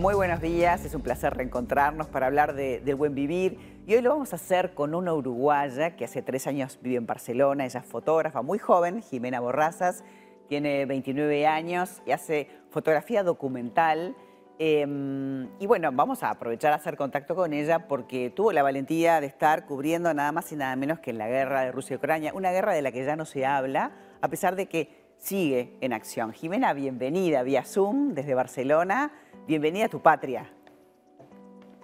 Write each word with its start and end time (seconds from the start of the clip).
Muy 0.00 0.14
buenos 0.14 0.40
días, 0.40 0.82
es 0.86 0.94
un 0.94 1.02
placer 1.02 1.34
reencontrarnos 1.34 2.06
para 2.06 2.26
hablar 2.26 2.54
de- 2.54 2.80
del 2.80 2.94
buen 2.96 3.14
vivir. 3.14 3.82
Y 3.86 3.94
hoy 3.94 4.00
lo 4.00 4.08
vamos 4.08 4.32
a 4.32 4.36
hacer 4.36 4.72
con 4.72 4.94
una 4.94 5.12
uruguaya 5.12 5.94
que 5.94 6.06
hace 6.06 6.22
tres 6.22 6.46
años 6.46 6.78
vive 6.80 6.96
en 6.96 7.04
Barcelona. 7.04 7.66
Ella 7.66 7.80
es 7.80 7.86
fotógrafa 7.86 8.40
muy 8.40 8.58
joven, 8.58 9.02
Jimena 9.02 9.40
Borrazas, 9.40 10.02
tiene 10.48 10.86
29 10.86 11.46
años 11.46 12.00
y 12.06 12.12
hace 12.12 12.48
fotografía 12.70 13.22
documental. 13.22 14.16
Eh, 14.58 14.86
y 15.58 15.66
bueno, 15.66 15.90
vamos 15.92 16.22
a 16.22 16.30
aprovechar 16.30 16.72
a 16.72 16.76
hacer 16.76 16.96
contacto 16.96 17.34
con 17.34 17.52
ella 17.52 17.86
porque 17.86 18.30
tuvo 18.30 18.52
la 18.52 18.62
valentía 18.62 19.20
de 19.20 19.26
estar 19.26 19.66
cubriendo 19.66 20.14
nada 20.14 20.32
más 20.32 20.50
y 20.50 20.56
nada 20.56 20.74
menos 20.76 21.00
que 21.00 21.12
la 21.12 21.28
guerra 21.28 21.60
de 21.60 21.72
Rusia 21.72 21.92
y 21.92 21.96
Ucrania, 21.98 22.32
una 22.34 22.52
guerra 22.52 22.72
de 22.72 22.80
la 22.80 22.90
que 22.90 23.04
ya 23.04 23.16
no 23.16 23.26
se 23.26 23.44
habla, 23.44 23.92
a 24.22 24.28
pesar 24.28 24.56
de 24.56 24.64
que 24.64 24.98
sigue 25.18 25.76
en 25.82 25.92
acción. 25.92 26.32
Jimena, 26.32 26.72
bienvenida 26.72 27.42
vía 27.42 27.64
Zoom 27.64 28.14
desde 28.14 28.32
Barcelona. 28.34 29.12
Bienvenida 29.50 29.86
a 29.86 29.88
tu 29.88 30.00
patria. 30.00 30.48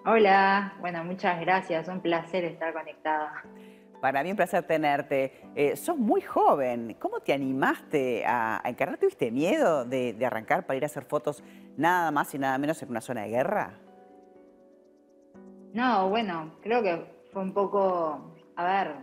Hola, 0.04 0.74
bueno, 0.78 1.02
muchas 1.02 1.40
gracias, 1.40 1.88
un 1.88 2.00
placer 2.00 2.44
estar 2.44 2.72
conectada. 2.72 3.42
Para 4.00 4.22
mí 4.22 4.30
un 4.30 4.36
placer 4.36 4.62
tenerte. 4.62 5.32
Eh, 5.56 5.74
sos 5.74 5.98
muy 5.98 6.20
joven. 6.20 6.96
¿Cómo 7.00 7.18
te 7.18 7.32
animaste 7.32 8.24
a, 8.24 8.60
a 8.64 8.70
encarar? 8.70 8.98
¿Tuviste 8.98 9.32
miedo 9.32 9.84
de, 9.84 10.12
de 10.12 10.24
arrancar 10.24 10.64
para 10.64 10.76
ir 10.76 10.84
a 10.84 10.86
hacer 10.86 11.06
fotos 11.06 11.42
nada 11.76 12.12
más 12.12 12.32
y 12.36 12.38
nada 12.38 12.56
menos 12.56 12.80
en 12.84 12.90
una 12.90 13.00
zona 13.00 13.22
de 13.22 13.30
guerra? 13.30 13.74
No, 15.72 16.08
bueno, 16.08 16.52
creo 16.62 16.84
que 16.84 17.04
fue 17.32 17.42
un 17.42 17.52
poco, 17.52 18.32
a 18.54 18.64
ver, 18.64 18.94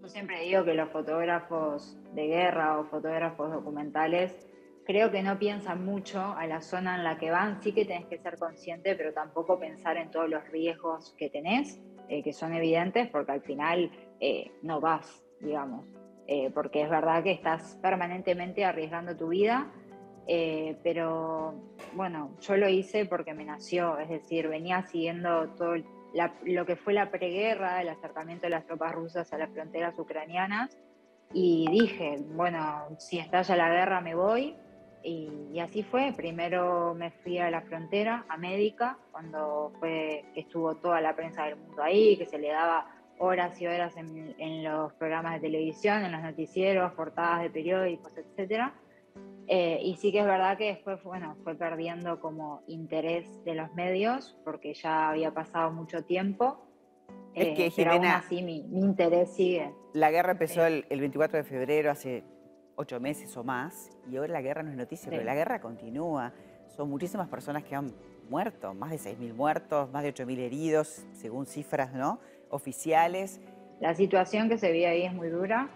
yo 0.00 0.08
siempre 0.08 0.40
digo 0.40 0.64
que 0.64 0.72
los 0.72 0.88
fotógrafos 0.88 1.98
de 2.14 2.26
guerra 2.26 2.78
o 2.78 2.84
fotógrafos 2.84 3.52
documentales 3.52 4.48
creo 4.84 5.10
que 5.10 5.22
no 5.22 5.38
piensan 5.38 5.84
mucho 5.84 6.20
a 6.20 6.46
la 6.46 6.60
zona 6.60 6.96
en 6.96 7.04
la 7.04 7.18
que 7.18 7.30
van, 7.30 7.62
sí 7.62 7.72
que 7.72 7.84
tenés 7.84 8.06
que 8.06 8.18
ser 8.18 8.36
consciente, 8.38 8.94
pero 8.96 9.12
tampoco 9.12 9.58
pensar 9.58 9.96
en 9.96 10.10
todos 10.10 10.28
los 10.28 10.46
riesgos 10.48 11.14
que 11.18 11.30
tenés, 11.30 11.80
eh, 12.08 12.22
que 12.22 12.32
son 12.32 12.52
evidentes, 12.54 13.08
porque 13.08 13.32
al 13.32 13.42
final 13.42 13.90
eh, 14.20 14.50
no 14.62 14.80
vas, 14.80 15.22
digamos, 15.40 15.86
Eh, 16.28 16.50
porque 16.54 16.82
es 16.82 16.88
verdad 16.88 17.22
que 17.24 17.32
estás 17.32 17.76
permanentemente 17.82 18.64
arriesgando 18.64 19.16
tu 19.16 19.28
vida, 19.28 19.72
eh, 20.28 20.76
pero 20.84 21.52
bueno, 21.94 22.36
yo 22.40 22.56
lo 22.56 22.68
hice 22.68 23.06
porque 23.06 23.34
me 23.34 23.44
nació, 23.44 23.98
es 23.98 24.08
decir, 24.08 24.46
venía 24.48 24.82
siguiendo 24.84 25.48
todo 25.58 25.74
la- 26.14 26.32
lo 26.44 26.64
que 26.64 26.76
fue 26.76 26.92
la 26.92 27.10
preguerra, 27.10 27.82
el 27.82 27.88
acercamiento 27.88 28.46
de 28.46 28.50
las 28.50 28.64
tropas 28.66 28.92
rusas 28.94 29.32
a 29.32 29.36
las 29.38 29.50
fronteras 29.50 29.98
ucranianas, 29.98 30.78
y 31.34 31.66
dije, 31.72 32.18
bueno, 32.36 32.60
si 32.98 33.18
estalla 33.18 33.56
la 33.56 33.68
guerra 33.70 34.00
me 34.00 34.14
voy, 34.14 34.54
y, 35.04 35.48
y 35.52 35.60
así 35.60 35.82
fue. 35.82 36.12
Primero 36.16 36.94
me 36.94 37.10
fui 37.10 37.38
a 37.38 37.50
la 37.50 37.62
frontera, 37.62 38.24
a 38.28 38.36
Médica, 38.36 38.98
cuando 39.10 39.72
fue 39.78 40.24
que 40.34 40.40
estuvo 40.40 40.76
toda 40.76 41.00
la 41.00 41.14
prensa 41.16 41.44
del 41.44 41.56
mundo 41.56 41.82
ahí, 41.82 42.16
que 42.16 42.26
se 42.26 42.38
le 42.38 42.48
daba 42.48 42.86
horas 43.18 43.60
y 43.60 43.66
horas 43.66 43.96
en, 43.96 44.34
en 44.38 44.64
los 44.64 44.92
programas 44.94 45.34
de 45.34 45.40
televisión, 45.40 46.04
en 46.04 46.12
los 46.12 46.22
noticieros, 46.22 46.92
portadas 46.92 47.42
de 47.42 47.50
periódicos, 47.50 48.16
etcétera. 48.16 48.74
Eh, 49.48 49.80
y 49.82 49.96
sí 49.96 50.12
que 50.12 50.20
es 50.20 50.24
verdad 50.24 50.56
que 50.56 50.66
después, 50.68 51.02
bueno, 51.02 51.36
fue 51.44 51.54
perdiendo 51.56 52.20
como 52.20 52.62
interés 52.68 53.44
de 53.44 53.54
los 53.54 53.72
medios, 53.74 54.36
porque 54.44 54.72
ya 54.74 55.10
había 55.10 55.32
pasado 55.32 55.70
mucho 55.72 56.04
tiempo. 56.04 56.64
Es 57.34 57.48
Eh, 57.48 57.54
que, 57.54 57.72
pero 57.76 57.92
aún 57.92 58.00
Jimena- 58.02 58.18
así 58.18 58.42
mi, 58.42 58.62
mi 58.64 58.80
interés 58.80 59.34
sigue. 59.34 59.72
La 59.94 60.10
guerra 60.10 60.32
empezó 60.32 60.64
el, 60.64 60.86
el 60.90 61.00
24 61.00 61.38
de 61.38 61.44
febrero, 61.44 61.90
hace 61.90 62.24
ocho 62.82 63.00
meses 63.00 63.36
o 63.36 63.42
más, 63.44 63.90
y 64.10 64.16
ahora 64.16 64.32
la 64.32 64.42
guerra 64.42 64.62
no 64.62 64.70
es 64.70 64.76
noticia, 64.76 65.04
Sí. 65.04 65.10
pero 65.10 65.24
la 65.24 65.34
guerra 65.34 65.60
continúa. 65.60 66.32
Son 66.68 66.88
muchísimas 66.88 67.28
personas 67.28 67.64
que 67.64 67.74
han 67.74 67.92
muerto, 68.30 68.74
más 68.74 68.90
de 68.90 68.98
6.000 68.98 69.34
muertos, 69.34 69.90
más 69.90 70.02
de 70.02 70.12
8.000 70.14 70.38
heridos, 70.38 71.04
según 71.12 71.46
cifras 71.46 71.92
¿no? 71.92 72.18
oficiales. 72.50 73.40
La 73.80 73.94
situación 73.94 74.48
que 74.48 74.58
se 74.58 74.70
vive 74.72 74.86
ahí 74.86 75.02
es 75.02 75.12
muy 75.12 75.28
dura. 75.28 75.68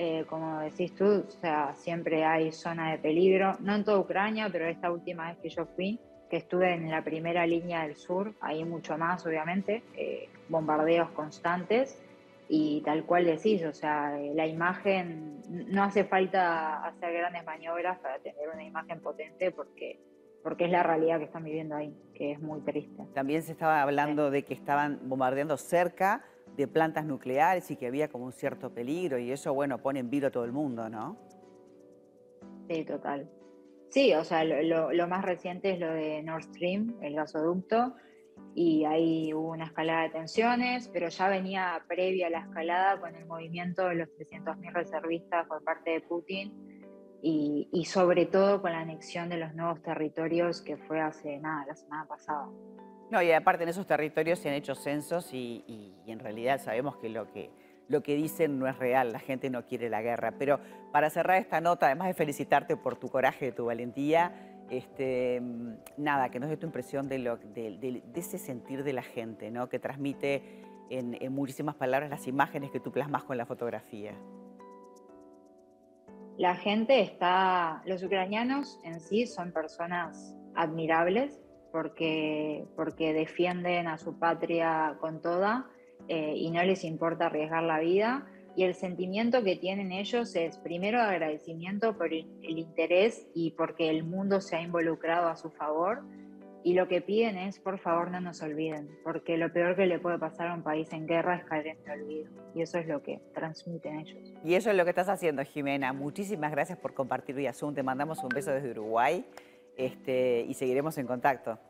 eh, 0.00 0.24
como 0.30 0.60
decís 0.60 0.94
tú, 0.94 1.24
o 1.26 1.30
sea, 1.40 1.74
siempre 1.74 2.24
hay 2.24 2.52
zona 2.52 2.92
de 2.92 2.98
peligro, 2.98 3.54
no 3.58 3.74
en 3.74 3.82
toda 3.84 3.98
Ucrania, 3.98 4.48
pero 4.52 4.64
esta 4.68 4.92
última 4.92 5.28
vez 5.28 5.38
que 5.42 5.48
yo 5.48 5.66
fui, 5.74 5.98
que 6.30 6.36
estuve 6.36 6.72
en 6.72 6.88
la 6.88 7.02
primera 7.02 7.44
línea 7.48 7.82
del 7.82 7.96
sur, 7.96 8.32
ahí 8.40 8.64
mucho 8.64 8.96
más, 8.96 9.26
obviamente, 9.26 9.82
eh, 9.96 10.28
bombardeos 10.48 11.10
constantes 11.10 12.00
y 12.48 12.80
tal 12.82 13.04
cual 13.04 13.26
decís, 13.26 13.62
o 13.64 13.72
sea, 13.72 14.18
eh, 14.18 14.32
la 14.34 14.46
imagen, 14.46 15.42
no 15.68 15.82
hace 15.82 16.04
falta 16.04 16.84
hacer 16.84 17.12
grandes 17.12 17.44
maniobras 17.44 17.98
para 17.98 18.18
tener 18.20 18.48
una 18.48 18.64
imagen 18.64 19.00
potente 19.00 19.50
porque, 19.50 20.00
porque 20.42 20.64
es 20.64 20.70
la 20.70 20.82
realidad 20.82 21.18
que 21.18 21.24
están 21.26 21.44
viviendo 21.44 21.76
ahí, 21.76 21.94
que 22.14 22.32
es 22.32 22.40
muy 22.40 22.60
triste. 22.62 23.04
También 23.14 23.42
se 23.42 23.52
estaba 23.52 23.82
hablando 23.82 24.30
de 24.30 24.44
que 24.44 24.54
estaban 24.54 24.98
bombardeando 25.08 25.56
cerca 25.58 26.24
de 26.56 26.66
plantas 26.66 27.04
nucleares 27.04 27.70
y 27.70 27.76
que 27.76 27.86
había 27.86 28.08
como 28.08 28.24
un 28.24 28.32
cierto 28.32 28.72
peligro 28.72 29.18
y 29.18 29.30
eso, 29.30 29.52
bueno, 29.54 29.78
pone 29.82 30.00
en 30.00 30.08
vilo 30.10 30.28
a 30.28 30.30
todo 30.30 30.44
el 30.44 30.52
mundo, 30.52 30.88
¿no? 30.88 31.16
Sí, 32.68 32.84
total. 32.84 33.28
Sí, 33.90 34.12
o 34.14 34.24
sea, 34.24 34.44
lo, 34.44 34.60
lo- 34.62 34.92
lo 34.92 35.08
más 35.08 35.24
reciente 35.24 35.70
es 35.70 35.78
lo 35.80 35.90
de 35.92 36.22
Nord 36.22 36.42
Stream, 36.44 36.96
el 37.02 37.14
gasoducto, 37.14 37.94
y 38.54 38.84
ahí 38.84 39.32
hubo 39.34 39.50
una 39.52 39.66
escalada 39.66 40.02
de 40.02 40.10
tensiones, 40.10 40.88
pero 40.88 41.08
ya 41.08 41.28
venía 41.28 41.82
previa 41.86 42.26
a 42.26 42.30
la 42.30 42.38
escalada 42.40 43.00
con 43.00 43.14
el 43.14 43.24
movimiento 43.26 43.86
de 43.88 43.94
los 43.96 44.08
300.000 44.16 44.72
reservistas 44.72 45.46
por 45.46 45.62
parte 45.62 45.90
de 45.90 46.00
Putin 46.00 46.52
y, 47.22 47.68
y 47.72 47.84
sobre 47.84 48.26
todo 48.26 48.60
con 48.62 48.72
la 48.72 48.80
anexión 48.80 49.28
de 49.28 49.38
los 49.38 49.54
nuevos 49.54 49.82
territorios 49.82 50.60
que 50.62 50.76
fue 50.76 51.00
hace 51.00 51.38
nada, 51.38 51.66
la 51.66 51.74
semana 51.74 52.06
pasada. 52.06 52.48
No, 53.10 53.22
y 53.22 53.32
aparte 53.32 53.62
en 53.62 53.70
esos 53.70 53.86
territorios 53.86 54.38
se 54.38 54.48
han 54.50 54.54
hecho 54.54 54.74
censos 54.74 55.32
y, 55.32 55.64
y- 55.66 55.94
y 56.04 56.12
en 56.12 56.18
realidad 56.18 56.60
sabemos 56.60 56.96
que 56.98 57.08
lo, 57.08 57.30
que 57.32 57.50
lo 57.88 58.02
que 58.02 58.14
dicen 58.16 58.58
no 58.58 58.66
es 58.68 58.78
real, 58.78 59.12
la 59.12 59.18
gente 59.18 59.48
no 59.50 59.64
quiere 59.66 59.88
la 59.88 60.02
guerra. 60.02 60.32
Pero 60.38 60.60
para 60.92 61.08
cerrar 61.10 61.38
esta 61.38 61.60
nota, 61.60 61.86
además 61.86 62.08
de 62.08 62.14
felicitarte 62.14 62.76
por 62.76 62.96
tu 62.96 63.08
coraje 63.08 63.50
tu 63.52 63.64
valentía, 63.66 64.57
este, 64.70 65.40
mm, 65.40 65.74
nada, 65.96 66.30
que 66.30 66.40
nos 66.40 66.50
dé 66.50 66.56
tu 66.56 66.66
impresión 66.66 67.08
de, 67.08 68.02
ese 68.14 68.38
sentir 68.38 68.84
de 68.84 68.92
la 68.92 69.02
gente, 69.02 69.50
¿no? 69.50 69.68
que 69.68 69.78
transmite 69.78 70.42
en, 70.90 71.16
en 71.20 71.32
muchísimas 71.32 71.74
palabras 71.74 72.10
las 72.10 72.26
imágenes 72.26 72.70
que 72.70 72.80
tú 72.80 72.92
plasmas 72.92 73.24
con 73.24 73.36
la 73.36 73.46
fotografía. 73.46 74.14
La 76.38 76.54
gente 76.54 77.00
está, 77.00 77.82
los 77.84 78.02
ucranianos 78.02 78.78
en 78.84 79.00
sí 79.00 79.26
son 79.26 79.50
personas 79.52 80.36
admirables 80.54 81.40
porque, 81.72 82.64
porque 82.76 83.12
defienden 83.12 83.88
a 83.88 83.98
su 83.98 84.18
patria 84.18 84.96
con 85.00 85.20
toda 85.20 85.66
eh, 86.08 86.34
y 86.36 86.50
no 86.50 86.62
les 86.62 86.84
importa 86.84 87.26
arriesgar 87.26 87.62
la 87.64 87.80
vida. 87.80 88.26
Y 88.58 88.64
el 88.64 88.74
sentimiento 88.74 89.44
que 89.44 89.54
tienen 89.54 89.92
ellos 89.92 90.34
es 90.34 90.58
primero 90.58 91.00
agradecimiento 91.00 91.96
por 91.96 92.12
el, 92.12 92.26
interés 92.42 93.24
y 93.32 93.52
porque 93.52 93.88
el 93.88 94.02
mundo 94.02 94.40
se 94.40 94.56
ha 94.56 94.60
involucrado 94.60 95.28
a 95.28 95.36
su 95.36 95.48
favor. 95.50 96.02
Y 96.64 96.74
lo 96.74 96.88
que 96.88 97.00
piden 97.00 97.38
es, 97.38 97.60
por 97.60 97.78
favor, 97.78 98.10
no 98.10 98.20
nos 98.20 98.42
olviden, 98.42 98.90
porque 99.04 99.36
lo 99.36 99.52
peor 99.52 99.76
que 99.76 99.86
le 99.86 100.00
puede 100.00 100.18
pasar 100.18 100.48
a 100.48 100.54
un 100.54 100.64
país 100.64 100.92
en 100.92 101.06
guerra 101.06 101.36
es 101.36 101.44
caer 101.44 101.68
en 101.68 101.78
el 101.86 102.02
olvido. 102.02 102.30
Y 102.52 102.62
eso 102.62 102.78
es 102.78 102.88
lo 102.88 103.00
que 103.00 103.20
transmiten 103.32 104.00
ellos. 104.00 104.34
Y 104.44 104.54
eso 104.54 104.70
es 104.72 104.76
lo 104.76 104.82
que 104.82 104.90
estás 104.90 105.08
haciendo, 105.08 105.44
Jimena. 105.44 105.92
Muchísimas 105.92 106.50
gracias 106.50 106.78
por 106.78 106.94
compartir 106.94 107.36
Zoom. 107.54 107.76
Te 107.76 107.84
mandamos 107.84 108.24
un 108.24 108.30
beso 108.30 108.50
desde 108.50 108.72
Uruguay 108.72 109.24
este, 109.76 110.44
y 110.48 110.54
seguiremos 110.54 110.98
en 110.98 111.06
contacto. 111.06 111.60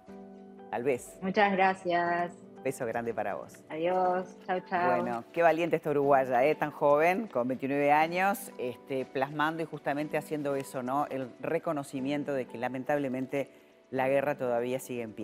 Tal 0.70 0.84
vez. 0.84 1.18
Muchas 1.20 1.52
gracias. 1.52 2.47
Beso 2.62 2.84
grande 2.86 3.14
para 3.14 3.34
vos. 3.34 3.54
Adiós. 3.68 4.36
Chao, 4.46 4.60
chao. 4.68 4.96
Bueno, 4.96 5.24
qué 5.32 5.42
valiente 5.42 5.76
esta 5.76 5.90
uruguaya, 5.90 6.44
¿eh? 6.44 6.54
tan 6.54 6.70
joven, 6.70 7.28
con 7.28 7.48
29 7.48 7.92
años, 7.92 8.52
este, 8.58 9.04
plasmando 9.04 9.62
y 9.62 9.66
justamente 9.66 10.18
haciendo 10.18 10.56
eso, 10.56 10.82
¿no? 10.82 11.06
El 11.06 11.30
reconocimiento 11.40 12.32
de 12.32 12.46
que 12.46 12.58
lamentablemente 12.58 13.50
la 13.90 14.08
guerra 14.08 14.36
todavía 14.36 14.80
sigue 14.80 15.02
en 15.02 15.12
pie. 15.12 15.16